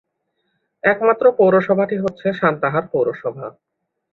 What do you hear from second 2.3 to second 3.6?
সান্তাহার পৌরসভা।